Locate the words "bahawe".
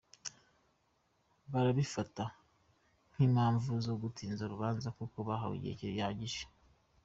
5.27-5.53